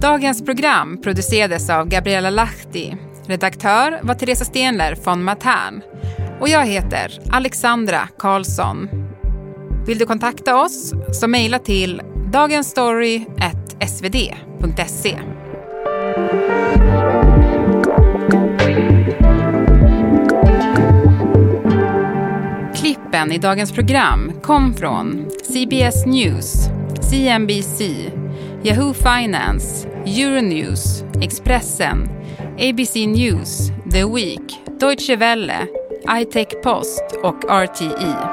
Dagens 0.00 0.44
program 0.44 1.02
producerades 1.02 1.70
av 1.70 1.88
Gabriella 1.88 2.30
Lahti. 2.30 2.96
Redaktör 3.26 4.00
var 4.02 4.14
Teresa 4.14 4.44
Stenler 4.44 4.96
von 5.04 5.24
Matern. 5.24 5.82
Och 6.40 6.48
jag 6.48 6.66
heter 6.66 7.18
Alexandra 7.30 8.08
Karlsson. 8.18 8.88
Vill 9.86 9.98
du 9.98 10.06
kontakta 10.06 10.62
oss 10.62 10.92
så 11.12 11.28
mejla 11.28 11.58
till 11.58 12.02
dagensstory.svd.se. 12.32 15.18
Klippen 22.74 23.32
i 23.32 23.38
dagens 23.38 23.72
program 23.72 24.32
kom 24.42 24.74
från 24.74 25.30
CBS 25.52 26.06
News, 26.06 26.68
CNBC, 27.12 28.10
Yahoo 28.64 28.94
Finance, 28.94 29.86
Euronews, 30.06 31.04
Expressen, 31.20 32.08
ABC 32.56 33.06
News, 33.06 33.70
The 33.90 34.04
Week, 34.04 34.40
Deutsche 34.78 35.16
Welle, 35.16 35.68
iTech 36.08 36.62
Post 36.62 37.02
och 37.22 37.44
RTI. 37.44 38.31